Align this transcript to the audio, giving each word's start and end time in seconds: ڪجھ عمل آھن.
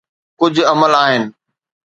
ڪجھ 0.39 0.59
عمل 0.71 0.93
آھن. 1.03 1.23